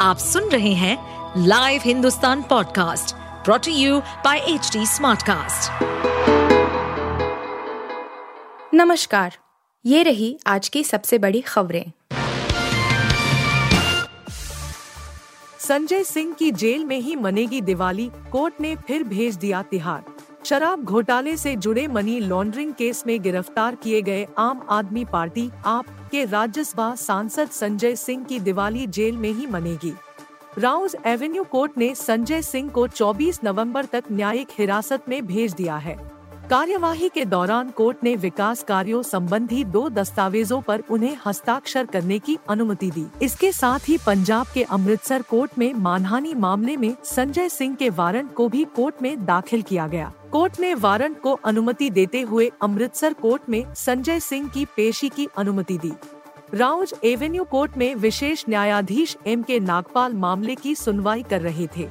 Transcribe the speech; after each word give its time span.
आप 0.00 0.18
सुन 0.18 0.48
रहे 0.48 0.72
हैं 0.74 0.96
live 1.46 1.80
Hindustan 1.84 2.42
podcast 2.42 3.14
brought to 3.44 3.72
you 3.72 3.98
by 4.24 4.38
H 4.48 4.70
Smartcast. 4.86 5.82
नमस्कार 8.74 9.36
ये 9.84 10.02
रही 10.02 10.38
आज 10.46 10.68
की 10.68 10.84
सबसे 10.84 11.18
बड़ी 11.18 11.40
खबरें 11.40 11.84
संजय 15.60 16.04
सिंह 16.04 16.32
की 16.32 16.50
जेल 16.52 16.84
में 16.84 16.98
ही 17.00 17.16
मनेगी 17.16 17.60
दिवाली 17.60 18.10
कोर्ट 18.32 18.60
ने 18.60 18.74
फिर 18.76 19.02
भेज 19.04 19.36
दिया 19.36 19.62
तिहाड़ 19.62 20.02
शराब 20.44 20.84
घोटाले 20.84 21.36
से 21.36 21.54
जुड़े 21.56 21.86
मनी 21.88 22.18
लॉन्ड्रिंग 22.20 22.72
केस 22.74 23.02
में 23.06 23.22
गिरफ़्तार 23.22 23.74
किए 23.74 24.02
गए 24.02 24.26
आम 24.38 24.60
आदमी 24.70 25.04
पार्टी 25.04 25.50
आप 25.66 25.86
के 26.10 26.24
राज्यसभा 26.24 26.94
सांसद 26.94 27.48
संजय 27.48 27.96
सिंह 27.96 28.24
की 28.24 28.38
दिवाली 28.40 28.86
जेल 28.86 29.16
में 29.16 29.30
ही 29.30 29.46
मनेगी। 29.46 29.92
राउज 30.58 30.96
एवेन्यू 31.06 31.44
कोर्ट 31.44 31.78
ने 31.78 31.94
संजय 31.94 32.42
सिंह 32.42 32.68
को 32.68 32.86
24 32.88 33.40
नवंबर 33.44 33.84
तक 33.84 34.04
न्यायिक 34.12 34.48
हिरासत 34.58 35.08
में 35.08 35.26
भेज 35.26 35.52
दिया 35.54 35.76
है। 35.76 35.96
कार्यवाही 36.50 37.08
के 37.08 37.24
दौरान 37.24 37.70
कोर्ट 37.70 37.96
ने 38.04 38.14
विकास 38.16 38.62
कार्यों 38.62 39.02
संबंधी 39.02 39.64
दो 39.64 39.88
दस्तावेजों 39.88 40.60
पर 40.60 40.82
उन्हें 40.90 41.16
हस्ताक्षर 41.26 41.86
करने 41.86 42.18
की 42.18 42.38
अनुमति 42.48 42.90
दी। 42.90 43.06
इसके 43.22 43.52
साथ 43.52 43.88
ही 43.88 43.98
पंजाब 43.98 44.46
के 44.54 44.62
अमृतसर 44.62 45.22
कोर्ट 45.22 45.58
में 45.58 45.72
मानहानि 45.74 46.34
मामले 46.34 46.76
में 46.76 46.94
संजय 47.04 47.48
सिंह 47.48 47.74
के 47.74 47.90
वारंट 47.90 48.32
को 48.34 48.48
भी 48.48 48.64
कोर्ट 48.76 49.02
में 49.02 49.24
दाखिल 49.26 49.62
किया 49.62 49.86
गया। 49.86 50.12
कोर्ट 50.32 50.58
ने 50.60 50.74
वारंट 50.74 51.20
को 51.20 51.32
अनुमति 51.44 51.88
देते 51.90 52.20
हुए 52.20 52.50
अमृतसर 52.62 53.12
कोर्ट 53.12 53.48
में 53.48 53.74
संजय 53.74 54.20
सिंह 54.20 54.48
की 54.48 54.64
पेशी 54.64 55.08
की 55.08 55.26
अनुमति 55.36 55.78
दी। 55.78 55.92
राउज 56.54 56.94
एवेन्यू 57.04 57.44
कोर्ट 57.44 57.76
में 57.76 57.94
विशेष 57.94 58.44
न्यायाधीश 58.48 59.16
एम 59.26 59.42
के 59.42 59.58
नागपाल 59.60 60.12
मामले 60.12 60.54
की 60.54 60.74
सुनवाई 60.74 61.22
कर 61.22 61.40
रहे 61.40 61.66
थे। 61.76 61.88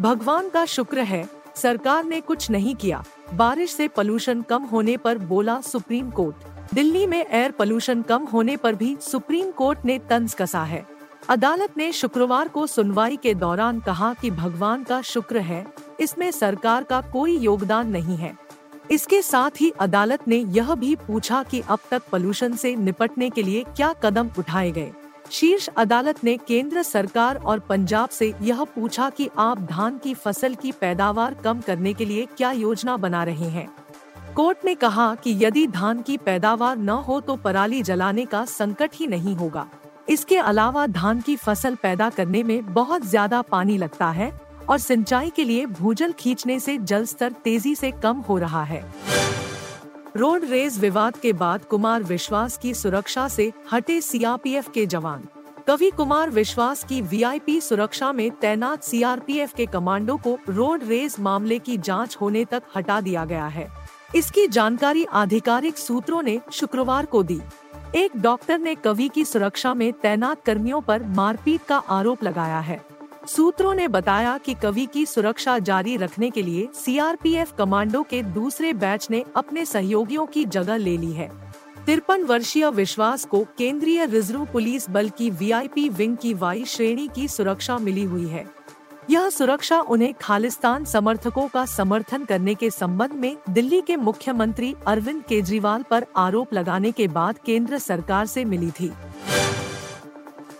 भगवान 0.00 0.48
का 0.48 0.64
शुक्र 0.64 1.00
है, 1.02 1.28
सरकार 1.56 2.04
ने 2.04 2.20
कुछ 2.20 2.50
नहीं 2.50 2.74
किया। 2.74 3.04
बारिश 3.34 3.70
से 3.70 3.88
पोल्यूशन 3.88 4.42
कम 4.42 4.62
होने 4.62 4.96
पर 4.96 5.18
बोला 5.18 5.60
सुप्रीम 5.60 6.10
कोर्ट। 6.10 6.74
दिल्ली 6.74 7.06
में 7.06 7.24
एयर 7.26 7.50
पोल्यूशन 7.50 8.02
कम 8.02 8.24
होने 8.24 8.56
पर 8.56 8.74
भी 8.74 8.96
सुप्रीम 9.00 9.50
कोर्ट 9.50 9.84
ने 9.84 9.98
तंज 10.10 10.34
कसा 10.34 10.62
है। 10.64 10.86
अदालत 11.28 11.76
ने 11.76 11.92
शुक्रवार 11.92 12.48
को 12.48 12.66
सुनवाई 12.66 13.16
के 13.16 13.34
दौरान 13.34 13.80
कहा 13.80 14.14
कि 14.14 14.30
भगवान 14.30 14.84
का 14.84 15.00
शुक्र 15.02 15.38
है 15.38 15.66
इसमें 16.00 16.30
सरकार 16.30 16.84
का 16.84 17.00
कोई 17.12 17.36
योगदान 17.38 17.88
नहीं 17.88 18.16
है। 18.16 18.32
इसके 18.90 19.20
साथ 19.22 19.60
ही 19.60 19.70
अदालत 19.80 20.28
ने 20.28 20.36
यह 20.36 20.74
भी 20.74 20.94
पूछा 20.98 21.42
कि 21.42 21.60
अब 21.60 21.78
तक 21.90 22.02
पोल्यूशन 22.10 22.54
से 22.56 22.74
निपटने 22.76 23.30
के 23.30 23.42
लिए 23.42 23.64
क्या 23.66 23.92
कदम 24.02 24.30
उठाए 24.38 24.70
गए। 24.70 24.92
शीर्ष 25.30 25.68
अदालत 25.68 26.22
ने 26.24 26.36
केंद्र 26.38 26.82
सरकार 26.82 27.36
और 27.36 27.58
पंजाब 27.60 28.08
से 28.08 28.32
यह 28.42 28.62
पूछा 28.66 29.08
कि 29.10 29.28
आप 29.38 29.60
धान 29.62 29.98
की 29.98 30.14
फ़सल 30.14 30.54
की 30.54 30.72
पैदावार 30.72 31.34
कम 31.34 31.60
करने 31.60 31.92
के 31.94 32.04
लिए 32.04 32.26
क्या 32.36 32.52
योजना 32.52 32.96
बना 32.96 33.22
रहे 33.24 33.48
हैं। 33.48 33.68
कोर्ट 34.36 34.64
ने 34.64 34.74
कहा 34.74 35.14
कि 35.14 35.36
यदि 35.40 35.66
धान 35.66 36.02
की 36.02 36.16
पैदावार 36.16 36.76
न 36.76 36.88
हो 36.88 37.20
तो 37.20 37.36
पराली 37.36 37.82
जलाने 37.82 38.24
का 38.24 38.44
संकट 38.44 38.90
ही 38.94 39.06
नहीं 39.06 39.34
होगा। 39.36 39.66
इसके 40.08 40.36
अलावा 40.36 40.86
धान 40.86 41.20
की 41.20 41.36
फ़सल 41.36 41.74
पैदा 41.74 42.08
करने 42.10 42.42
में 42.42 42.72
बहुत 42.74 43.04
ज़्यादा 43.04 43.42
पानी 43.42 43.78
लगता 43.78 44.10
है। 44.10 44.32
और 44.68 44.78
सिंचाई 44.78 45.30
के 45.30 45.44
लिए 45.44 45.66
भूजल 45.66 46.12
खींचने 46.12 46.60
से 46.60 46.78
जल 46.78 47.04
स्तर 47.04 47.32
तेज़ी 47.32 47.74
से 47.74 47.90
कम 47.90 48.16
हो 48.18 48.38
रहा 48.38 48.62
है। 48.64 48.82
रोड 50.16 50.44
रेज 50.44 50.78
विवाद 50.78 51.16
के 51.16 51.32
बाद 51.32 51.64
कुमार 51.64 52.02
विश्वास 52.02 52.56
की 52.58 52.74
सुरक्षा 52.74 53.28
से 53.28 53.52
हटे 53.72 54.00
सीआरपीएफ 54.00 54.70
के 54.70 54.86
जवान। 54.86 55.26
कवि 55.66 55.90
कुमार 55.90 56.30
विश्वास 56.30 56.84
की 56.84 57.00
वीआईपी 57.00 57.60
सुरक्षा 57.60 58.12
में 58.12 58.30
तैनात 58.30 58.82
सीआरपीएफ 58.82 59.54
के 59.54 59.66
कमांडो 59.66 60.16
को 60.16 60.38
रोड 60.48 60.84
रेज 60.84 61.16
मामले 61.20 61.58
की 61.58 61.76
जाँच 61.78 62.16
होने 62.20 62.44
तक 62.44 62.62
हटा 62.76 63.00
दिया 63.00 63.24
गया 63.24 63.46
है। 63.46 63.68
इसकी 64.16 64.46
जानकारी 64.46 65.04
आधिकारिक 65.04 65.78
सूत्रों 65.78 66.22
ने 66.22 66.40
शुक्रवार 66.52 67.06
को 67.06 67.22
दी। 67.22 67.40
एक 67.94 68.16
डॉक्टर 68.16 68.58
ने 68.58 68.74
कवि 68.74 69.08
की 69.08 69.24
सुरक्षा 69.24 69.74
में 69.74 69.92
तैनात 69.92 70.44
कर्मियों 70.44 70.80
पर 70.80 71.02
मारपीट 71.02 71.60
का 71.68 71.78
आरोप 71.78 72.22
लगाया 72.24 72.58
है। 72.58 72.80
सूत्रों 73.28 73.74
ने 73.74 73.86
बताया 73.88 74.36
कि 74.38 74.52
कवि 74.54 74.84
की 74.86 75.04
सुरक्षा 75.06 75.58
जारी 75.58 75.96
रखने 75.96 76.28
के 76.30 76.42
लिए 76.42 76.68
सीआरपीएफ 76.74 77.52
कमांडो 77.58 78.02
के 78.02 78.22
दूसरे 78.22 78.72
बैच 78.72 79.06
ने 79.10 79.22
अपने 79.36 79.64
सहयोगियों 79.64 80.26
की 80.26 80.44
जगह 80.44 80.76
ले 80.76 80.96
ली 80.96 81.12
है। 81.12 81.30
तिरपन 81.86 82.22
वर्षीय 82.22 82.68
विश्वास 82.70 83.24
को 83.24 83.44
केंद्रीय 83.58 84.04
रिज़र्व 84.06 84.44
पुलिस 84.44 84.88
बल 84.90 85.08
की 85.08 85.28
वीआईपी 85.30 85.88
विंग 85.88 86.16
की 86.16 86.32
वाई 86.34 86.64
श्रेणी 86.64 87.08
की 87.14 87.26
सुरक्षा 87.28 87.76
मिली 87.78 88.04
हुई 88.04 88.26
है। 88.26 88.44
यह 89.10 89.28
सुरक्षा 89.30 89.80
उन्हें 89.80 90.14
खालिस्तान 90.14 90.84
समर्थकों 90.84 91.46
का 91.48 91.64
समर्थन 91.66 92.24
करने 92.24 92.54
के 92.54 92.70
संबंध 92.70 93.12
में 93.12 93.36
दिल्ली 93.50 93.80
के 93.80 93.96
मुख्यमंत्री 93.96 94.74
अरविंद 94.86 95.22
केजरीवाल 95.22 95.82
पर 95.82 96.06
आरोप 96.16 96.54
लगाने 96.54 96.92
के 96.92 97.08
बाद 97.08 97.38
केंद्र 97.38 97.78
सरकार 97.78 98.26
से 98.26 98.44
मिली 98.44 98.70
थी। 98.70 98.90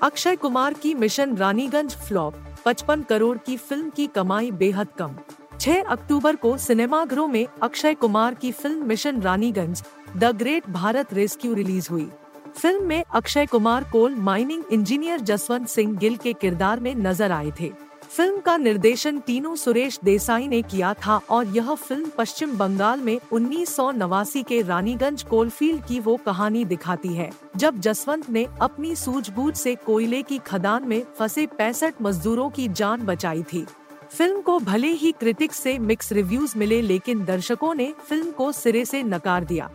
अक्षय 0.03 0.37
कुमार 0.37 0.75
की 0.75 0.95
मिशन 0.95 1.37
रानीगंज 1.37 1.97
फ्लॉप 1.97 2.35
55 2.69 3.03
करोड़ 3.03 3.37
की 3.39 3.57
फ़िल्म 3.57 3.91
की 3.91 4.07
कमाई 4.07 4.51
बेहद 4.51 4.89
कम। 4.99 5.15
6 5.61 5.85
अक्टूबर 5.85 6.37
को 6.37 6.57
सिनेमाघरों 6.57 7.27
में 7.29 7.47
अक्षय 7.63 7.95
कुमार 7.95 8.35
की 8.35 8.51
film 8.53 8.87
mission 8.87 9.21
Raniganj, 9.23 9.83
the 10.17 10.25
great 10.25 10.69
Bharat 10.71 11.15
rescue 11.15 11.55
release 11.55 11.89
हुई। 11.91 12.09
फ़िल्म 12.57 12.85
में 12.85 13.05
Akshay 13.15 13.47
Kumar 13.47 13.85
coal 13.85 14.15
mining 14.15 14.65
engineer 14.73 15.21
Jaswant 15.21 15.69
Singh 15.69 15.97
Gill 15.97 16.17
के 16.17 16.33
किरदार 16.33 16.81
में 16.81 16.95
नज़र 16.95 17.33
आए 17.33 17.53
थे। 17.61 17.73
फ़िल्म 18.11 18.41
का 18.41 18.57
निर्देशन 18.57 19.19
टीनू 19.21 19.55
सुरेश 19.57 19.99
देसाई 20.05 20.47
ने 20.49 20.61
किया 20.63 20.93
था 20.97 21.17
और 21.31 21.47
यह 21.47 21.75
फ़िल्म 21.75 22.11
पश्चिम 22.19 22.57
बंगाल 22.59 23.01
में 23.01 23.19
उन्नीस 23.33 23.75
सौ 23.77 23.91
नवासी 23.91 24.43
के 24.43 24.61
रानीगंज 24.63 25.23
कोलफील्ड 25.23 25.85
की 25.87 25.99
वो 26.01 26.17
कहानी 26.17 26.65
दिखाती 26.65 27.09
है, 27.09 27.31
जब 27.57 27.81
जसवंत 27.81 28.31
ने 28.31 28.47
अपनी 28.61 28.95
सूझबूझ 28.97 29.55
से 29.57 29.75
कोयले 29.87 30.23
की 30.23 30.39
खदान 30.39 30.89
में 30.89 31.03
फंसे 31.19 31.47
पैंसठ 31.49 32.03
मजदूरों 32.03 32.49
की 32.51 32.69
जान 32.71 33.07
बचाई 33.07 33.43
थी। 33.43 33.65
फ़िल्म 34.11 34.41
को 34.41 34.59
भले 34.61 34.93
ही 34.93 35.13
क्रिटिक्स 35.13 35.59
से 35.59 35.79
मिक्स 35.79 36.13
रिव्यूज़ 36.13 36.59
मिले 36.59 36.81
लेकिन 36.83 37.25
दर्शकों 37.25 37.75
ने 37.75 37.93
फ़िल्म 38.09 38.31
को 38.31 38.51
सिरे 38.55 38.85
से 38.85 39.03
नकार 39.05 39.45
दिया। 39.45 39.71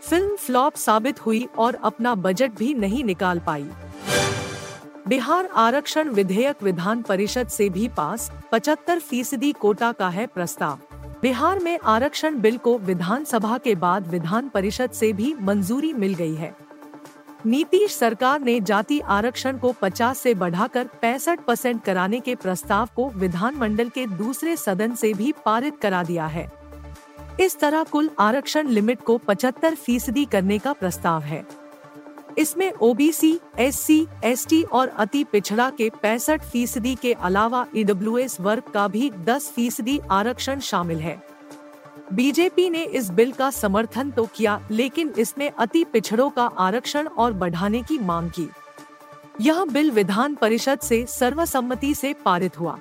फ़िल्म 0.00 0.36
फ्लॉप 0.36 0.74
साबित 0.76 1.26
हुई 1.26 1.46
और 1.58 1.78
अपना 1.84 2.14
बजट 2.16 2.58
भी 2.58 2.72
नहीं 2.74 3.04
निकाल 3.04 3.38
पाई। 3.38 3.68
बिहार 5.08 5.48
आरक्षण 5.54 6.08
विधेयक 6.08 6.62
विधान 6.62 7.02
परिषद 7.02 7.48
से 7.48 7.68
भी 7.68 7.88
पास 7.88 8.30
75 8.52 8.98
फ़ीसदी 8.98 9.52
कोटा 9.52 9.92
का 9.92 10.08
है 10.08 10.26
प्रस्ताव। 10.26 10.78
बिहार 11.22 11.58
में 11.58 11.78
आरक्षण 11.84 12.40
बिल 12.40 12.58
को 12.58 12.78
विधानसभा 12.78 13.58
के 13.58 13.74
बाद 13.74 14.08
विधान 14.08 14.48
परिषद 14.48 14.90
से 14.90 15.12
भी 15.12 15.34
मंजूरी 15.40 15.92
मिल 15.92 16.14
गई 16.14 16.34
है। 16.34 16.54
नीतीश 17.46 17.96
सरकार 17.96 18.40
ने 18.40 18.60
जाति 18.60 19.00
आरक्षण 19.00 19.58
को 19.58 19.72
50 19.72 20.18
से 20.18 20.34
बढ़ाकर 20.34 20.88
पैंसठ 21.02 21.40
परसेंट 21.40 21.82
कराने 21.84 22.20
के 22.20 22.34
प्रस्ताव 22.34 22.88
को 22.96 23.08
विधानमंडल 23.10 23.88
के 23.88 24.06
दूसरे 24.06 24.56
सदन 24.56 24.94
से 24.94 25.14
भी 25.14 25.32
पारित 25.46 25.78
करा 25.78 26.02
दिया 26.02 26.26
है। 26.26 26.50
इस 27.40 27.58
तरह 27.58 27.82
कुल 27.82 28.10
आरक्षण 28.18 28.68
लिमिट 28.68 29.00
को 29.00 29.18
75 29.18 29.74
फ़ीसदी 29.74 30.24
करने 30.24 30.58
का 30.58 30.72
प्रस्ताव 30.72 31.22
है। 31.22 31.67
इसमें 32.38 32.70
ओबीसी, 32.72 33.38
एससी, 33.58 34.06
एसटी 34.24 34.62
और 34.62 34.88
अति 34.88 35.22
पिछड़ा 35.24 35.68
के 35.70 35.90
पैंसठ 36.02 36.42
फ़ीसदी 36.42 36.94
के 36.94 37.12
अलावा 37.12 37.66
ईडब्ल्यूएस 37.76 38.40
वर्ग 38.40 38.62
का 38.74 38.86
भी 38.88 39.10
10 39.24 39.50
फ़ीसदी 39.50 39.98
आरक्षण 40.10 40.60
शामिल 40.60 40.98
है। 40.98 41.20
बीजेपी 42.12 42.68
ने 42.70 42.84
इस 42.84 43.10
बिल 43.10 43.32
का 43.32 43.50
समर्थन 43.50 44.10
तो 44.10 44.24
किया 44.26 44.60
लेकिन 44.70 45.12
इसमें 45.18 45.50
अति 45.50 45.84
पिछड़ों 45.84 46.28
का 46.30 46.46
आरक्षण 46.58 47.08
और 47.08 47.32
बढ़ाने 47.32 47.82
की 47.82 47.98
मांग 47.98 48.30
की। 48.30 48.48
यह 49.40 49.64
बिल 49.64 49.90
विधान 49.90 50.34
परिषद 50.34 50.78
से 50.78 51.04
सर्वसम्मति 51.08 51.94
से 51.94 52.12
पारित 52.24 52.58
हुआ। 52.60 52.78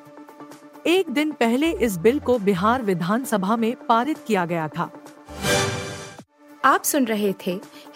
एक 0.87 1.09
दिन 1.09 1.31
पहले 1.31 1.71
इस 1.71 1.97
बिल 1.97 2.19
को 2.19 2.37
बिहार 2.39 2.81
विधानसभा 2.81 3.55
में 3.55 3.75
पारित 3.89 4.17
किया 4.27 4.45
गया 4.45 4.67
था। 4.67 4.89
आप 6.65 6.83
सुन 6.83 7.05
रहे 7.05 7.33
थे 7.47 7.59